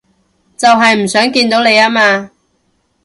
[0.57, 2.31] 就係唔想見到你吖嘛